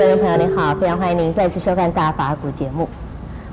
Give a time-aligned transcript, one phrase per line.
[0.00, 2.88] 各位观众朋友，您好，非常欢迎您再次收看《大法古》节目。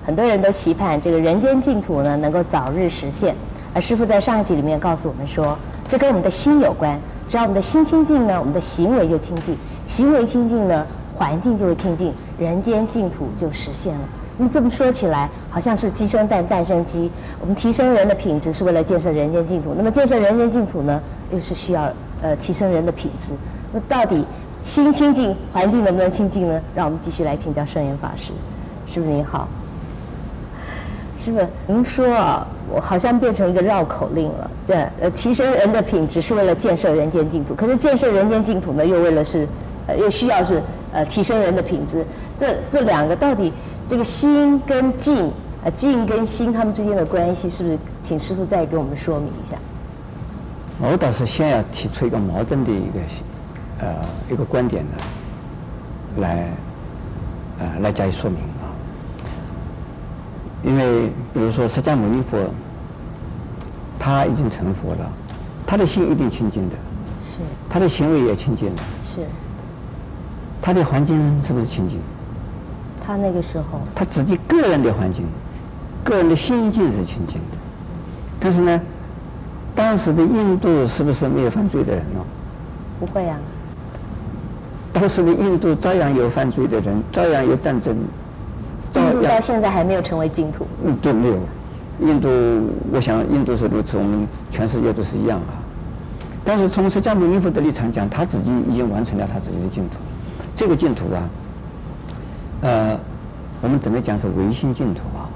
[0.06, 3.36] 很多人都期盼这个人间净土呢能够早日实现，
[3.74, 5.58] 而师父在上一集里面告诉我们说，
[5.90, 6.98] 这跟我们的心有关。
[7.28, 9.56] 只要我们的心清净呢，我们的行为就清净；
[9.88, 10.88] 行为清净呢，
[11.18, 14.00] 环境就会清净，人间净土就实现了。
[14.38, 17.12] 那么这么说起来，好像是鸡生蛋，蛋生鸡。
[17.42, 23.32] 我们提升人的品质是为了建设人间净土，那么建设人间净土呢，又是需要呃提升人的品质。
[23.74, 24.24] 那到底？
[24.68, 26.62] 心清净，环境能不能清净呢？
[26.76, 28.34] 让我们继续来请教圣严法师。
[28.86, 29.48] 师父您好，
[31.18, 34.52] 师父您说啊，我好像变成一个绕口令了。
[34.68, 39.48] 对，呃，提升人的品质是为了建设人间净土，可是建设人间净土呢，又为了是，
[39.88, 42.06] 呃，又需要是呃提升人的品质。
[42.38, 43.54] 这这两个到底
[43.88, 45.32] 这个心跟净，
[45.64, 47.80] 呃，净跟心他们之间的关系，是不是？
[48.04, 49.58] 请师父再给我们说明一下。
[50.82, 53.00] 我倒是先要提出一个矛盾的一个。
[53.80, 53.96] 呃，
[54.32, 54.92] 一个观点呢，
[56.18, 56.48] 来，
[57.60, 58.66] 呃，来加以说明啊。
[60.64, 62.38] 因为比如说释迦牟尼佛，
[64.00, 65.10] 他已经成佛了，
[65.66, 66.76] 他的心一定清净的，
[67.26, 68.82] 是，他的行为也清净的，
[69.14, 69.22] 是，
[70.62, 72.00] 他的环境是不是清净？
[73.06, 75.26] 他那个时候，他自己个人的环境，
[76.04, 77.58] 个人的心境是清净的，
[78.40, 78.82] 但是呢，
[79.76, 82.20] 当时的印度是不是没有犯罪的人呢？
[83.00, 83.38] 不会啊。
[85.00, 87.96] 当时的印度照样有犯罪的人，照样有战争。
[88.96, 90.66] 印度到现在还没有成为净土。
[90.84, 91.36] 嗯，对，没有。
[92.00, 92.28] 印度，
[92.92, 95.62] 我想印度是如此，我们全世界都是一样啊。
[96.44, 99.98] 但是从释迦牟尼佛的立场讲，他自己已经完成了他自己的净土。
[100.56, 101.30] 这个净土啊，
[102.62, 103.00] 呃，
[103.62, 105.30] 我们怎么讲是唯心净土啊？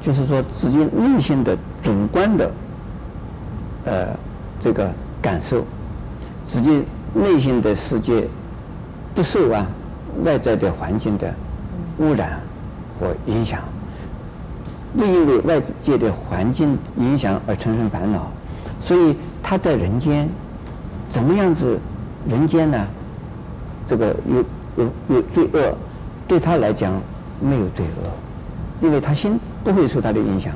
[0.00, 2.50] 就是说自己内心的主观的，
[3.84, 4.06] 呃，
[4.60, 4.88] 这个
[5.20, 5.64] 感受，
[6.44, 8.28] 自己内心的世界。
[9.14, 9.66] 不受啊
[10.24, 11.32] 外在的环境的
[11.98, 12.40] 污染
[12.98, 13.60] 和影响，
[14.96, 18.30] 不因为外界的环境影响而产生烦恼，
[18.80, 20.28] 所以他在人间
[21.08, 21.78] 怎么样子？
[22.28, 22.86] 人间呢？
[23.86, 24.44] 这个有
[24.76, 25.76] 有有罪恶，
[26.28, 26.92] 对他来讲
[27.40, 30.52] 没有罪恶，因为他心不会受他的影响，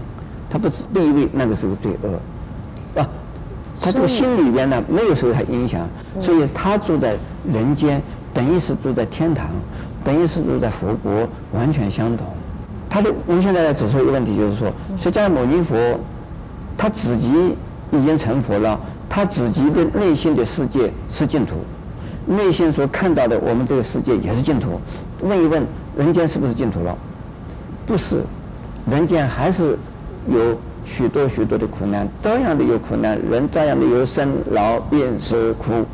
[0.49, 3.09] 他不是不因为那个是个罪恶，啊，
[3.81, 5.87] 他这个心里边呢没有受他影响，
[6.21, 7.17] 所以他住在
[7.53, 8.01] 人间。
[8.37, 9.47] 等于是住在天堂，
[10.05, 12.27] 等于是住在佛国，完全相同。
[12.87, 15.75] 他的，我们现在要指出一个问题，就是说，释迦牟尼佛
[16.77, 17.33] 他自己
[17.91, 21.55] 已经成佛了，他自己的内心的世界是净土，
[22.27, 24.79] 内心所看到的我们这个世界也是净土。
[25.23, 25.65] 问一问，
[25.97, 26.95] 人间是不是净土了？
[27.87, 28.21] 不是，
[28.87, 29.79] 人间还是
[30.29, 30.55] 有
[30.85, 35.87] 许多许多的苦难，照样的有苦难，人照样的有生老病死苦。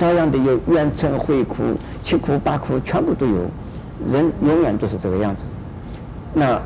[0.00, 1.56] 照样的有怨憎会苦、
[2.02, 3.34] 七苦八苦，全部都有。
[4.10, 5.42] 人永远都是这个样子。
[6.32, 6.58] 那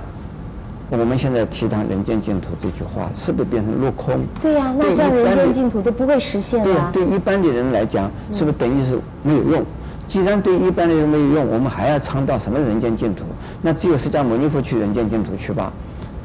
[0.89, 4.21] 我们现在提倡“人间净土”这句话，是不是变成落空？
[4.41, 6.93] 对呀、啊，那这样人间净土都不会实现了。
[6.93, 9.65] 对，对一般的人来讲，是不是等于是没有用？
[10.07, 13.25] 既然对一般的人没有用，我们还要倡导什么人间净土？
[13.61, 15.73] 那只有释迦牟尼佛去人间净土去吧。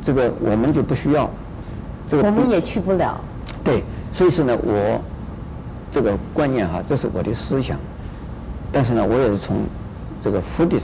[0.03, 1.28] 这个我们就不需要。
[2.08, 3.20] 这个我们也去不了。
[3.64, 3.84] 对，
[4.14, 5.02] 所以说呢，我。
[5.91, 7.77] 这个观念哈，这是我的思想，
[8.72, 9.57] 但是呢，我也是从
[10.22, 10.77] 这个佛的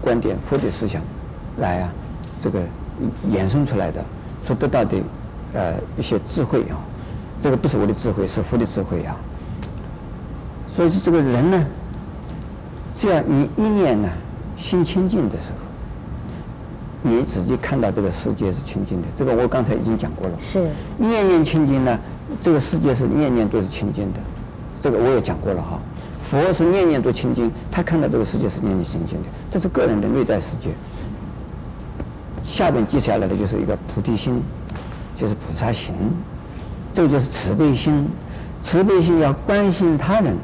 [0.00, 1.02] 观点、佛的思想
[1.58, 1.92] 来啊，
[2.42, 2.60] 这个
[3.30, 4.02] 衍生出来的，
[4.42, 4.96] 所得到的
[5.52, 6.78] 呃一些智慧啊，
[7.40, 9.16] 这个不是我的智慧，是佛的智慧啊。
[10.74, 11.66] 所以说，这个人呢，
[12.94, 14.08] 只要你一念呢
[14.56, 15.69] 心清净的时候，
[17.02, 20.36] 你自己看到这个世界是清净的，这个我刚才已经讲过了。
[20.40, 20.68] 是。
[20.98, 21.98] 念念清净呢。
[22.40, 24.20] 这个世界是念念都是清净的，
[24.80, 25.80] 这个我也讲过了哈。
[26.20, 30.70] 佛是念念都清净，他看到这个世界是念念清净的，这是个人的内在世界。
[32.44, 34.40] 下边接下来的就是一个菩提心，
[35.16, 35.92] 就是菩萨行，
[36.92, 38.06] 这个就是慈悲心。
[38.62, 40.36] 慈悲心要关心他人，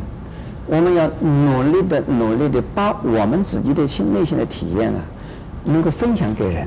[0.66, 5.00] 我们要努力的努力的把我们自己的心内心的体验啊，
[5.66, 6.66] 能够分享给人，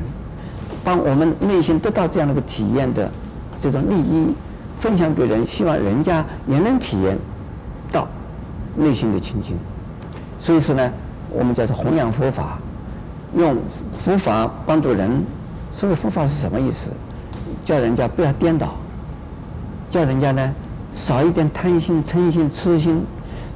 [0.83, 3.09] 帮我们内心得到这样的一个体验的
[3.59, 4.35] 这种利益。
[4.79, 7.17] 分享给人，希望人家也能体验
[7.91, 8.07] 到
[8.77, 9.53] 内心的清净。
[10.39, 10.89] 所以说呢，
[11.29, 12.57] 我们叫做弘扬佛法，
[13.35, 13.57] 用
[13.97, 15.21] 佛法帮助人。
[15.73, 16.89] 所谓佛法是什么意思？
[17.65, 18.69] 叫人家不要颠倒，
[19.89, 20.49] 叫人家呢
[20.93, 23.03] 少一点贪心、嗔心、痴心，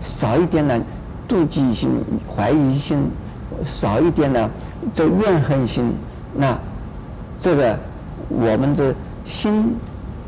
[0.02, 0.78] 少一点呢
[1.26, 1.90] 妒忌心、
[2.36, 2.98] 怀疑心，
[3.64, 4.50] 少一点呢
[4.94, 5.94] 这怨恨心。
[6.36, 6.58] 那
[7.40, 7.78] 这个
[8.30, 8.94] 我们的
[9.26, 9.76] 心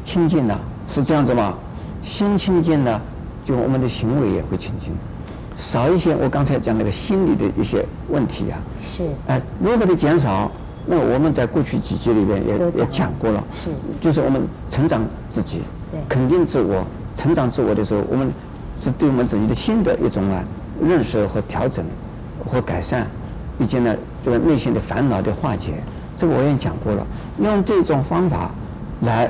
[0.05, 0.57] 清净呢。
[0.87, 1.55] 是这样子吗？
[2.03, 3.01] 心清净呢，
[3.43, 4.93] 就我们的行为也会清净。
[5.57, 8.59] 少一些我刚才讲那个心理的一些问题啊。
[8.83, 9.01] 是。
[9.25, 10.51] 哎，如何的减少？
[10.85, 13.43] 那我们在过去几集里边也也讲过了。
[13.63, 13.71] 是。
[13.99, 16.85] 就是我们成长自己，对，肯定自我，
[17.17, 18.31] 成长自我的时候，我们
[18.79, 20.43] 是对我们自己的心的一种啊
[20.79, 21.83] 认识和调整
[22.45, 23.07] 和改善，
[23.59, 25.73] 以及呢这个内心的烦恼的化解。
[26.17, 27.05] 这个我也讲过了，
[27.41, 28.49] 用这种方法
[29.01, 29.29] 来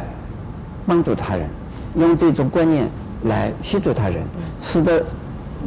[0.86, 1.48] 帮助他人，
[1.96, 2.88] 用这种观念
[3.24, 4.24] 来协助他人，
[4.62, 5.04] 使得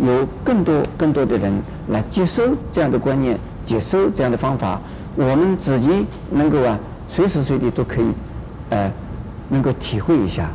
[0.00, 1.52] 有更多更多的人
[1.88, 2.42] 来接收
[2.72, 4.80] 这样的观念，接收这样的方法，
[5.16, 6.78] 我们自己能够啊
[7.08, 8.12] 随时随地都可以，
[8.70, 8.88] 呃，
[9.48, 10.48] 能够体会一下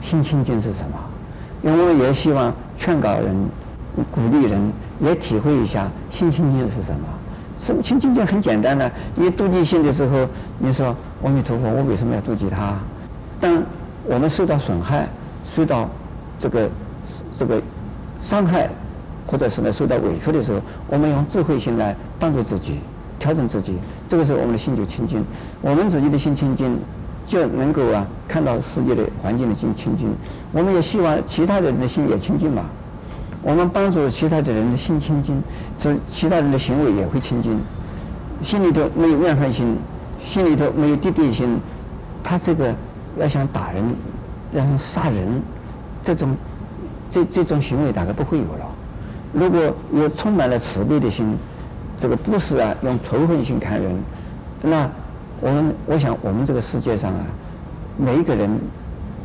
[0.00, 0.96] 心清净是什么，
[1.62, 3.34] 因为我们也希望劝告人、
[4.10, 4.60] 鼓励人
[5.00, 7.00] 也体会一下心清净是什么。
[7.60, 10.26] 什么清净就很简单的，你妒忌心的时候，
[10.58, 12.74] 你说阿弥陀佛，我为什么要妒忌他？
[13.40, 13.62] 当
[14.04, 15.08] 我们受到损害、
[15.44, 15.88] 受到
[16.38, 16.68] 这个
[17.36, 17.62] 这个
[18.20, 18.68] 伤害，
[19.26, 22.80] 或者是呢受到委屈的时候，我们用智慧心来帮助自己、
[23.18, 25.24] 调整自己，这个时候我们的心就清净。
[25.62, 26.76] 我们自己的心清净，
[27.26, 30.12] 就能够啊看到世界的环境的心清净。
[30.52, 32.64] 我们也希望其他的人的心也清净嘛。
[33.44, 35.40] 我们帮助其他的人的心清净，
[35.78, 37.60] 这其他人的行为也会清净。
[38.40, 39.76] 心里头没有怨恨心，
[40.18, 41.60] 心里头没有敌对心，
[42.22, 42.74] 他这个
[43.18, 43.84] 要想打人，
[44.54, 45.42] 要想杀人，
[46.02, 46.34] 这种
[47.10, 48.66] 这这种行为大概不会有了。
[49.34, 49.60] 如果
[49.92, 51.36] 有充满了慈悲的心，
[51.98, 53.94] 这个不是啊用仇恨心看人，
[54.62, 54.88] 那
[55.42, 57.20] 我们我想我们这个世界上啊，
[57.98, 58.50] 每一个人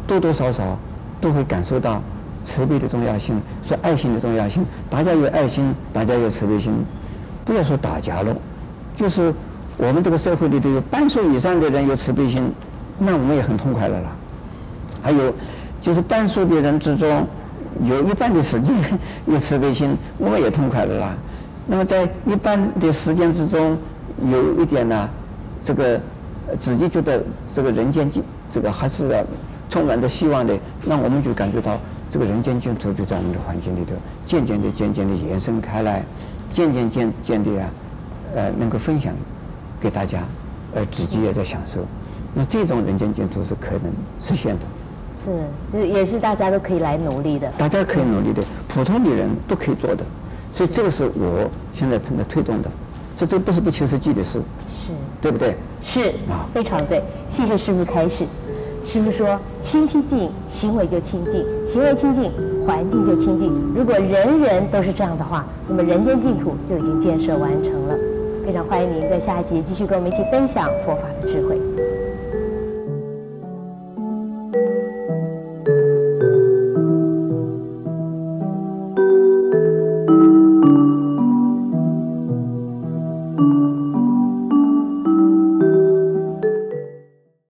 [0.05, 0.77] 多多少少
[1.21, 2.01] 都会感受到。
[2.41, 4.65] 慈悲的重要性，是爱心的重要性。
[4.89, 6.73] 大家有爱心，大家有慈悲心，
[7.43, 8.35] 不要说打架了，
[8.95, 9.33] 就是
[9.77, 12.51] 我们这个社会里头有半数以上的人有慈悲心，
[12.97, 14.09] 那我们也很痛快了啦。
[15.01, 15.33] 还有，
[15.81, 17.27] 就是半数的人之中，
[17.83, 18.73] 有一半的时间
[19.27, 21.15] 有慈悲心，我们也痛快了啦。
[21.67, 23.77] 那么在一半的时间之中，
[24.29, 25.09] 有一点呢，
[25.63, 25.99] 这个
[26.57, 28.09] 自己觉得这个人间
[28.49, 29.23] 这个还是
[29.69, 31.77] 充满着希望的，那我们就感觉到。
[32.09, 33.93] 这个人间净土就在我们的环境里头，
[34.25, 36.03] 渐渐的、渐渐的延伸开来，
[36.51, 37.69] 渐渐、渐渐的啊，
[38.35, 39.13] 呃，能够分享
[39.79, 40.23] 给大家，
[40.75, 41.81] 而自己也在享受。
[42.33, 44.61] 那这种人间净土是可能实现的。
[45.23, 45.29] 是，
[45.71, 47.51] 这也是大家都可以来努力的。
[47.57, 50.03] 大家可以努力的，普通的人都可以做的。
[50.51, 52.71] 所以这个是我现在正在推动的。
[53.15, 54.39] 所以这不是不切实际的事。
[54.81, 54.93] 是。
[55.21, 55.55] 对不对？
[55.83, 57.03] 是啊，非常对。
[57.29, 58.25] 谢谢师父开示。
[58.89, 62.31] 师傅说：“心清净，行为就清净；行为清净，
[62.65, 63.53] 环境就清净。
[63.75, 67.95] 如果人人都是这样的话，那么人间净土就已经建设完成了。”
[68.43, 71.55] 非常欢迎您在下一集继续跟我们一起分享佛法的智慧。